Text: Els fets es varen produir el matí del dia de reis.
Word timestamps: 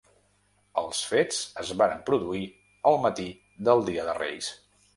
Els 0.81 1.01
fets 1.09 1.41
es 1.65 1.73
varen 1.83 2.01
produir 2.09 2.41
el 2.93 2.99
matí 3.07 3.29
del 3.69 3.87
dia 3.91 4.11
de 4.13 4.21
reis. 4.23 4.53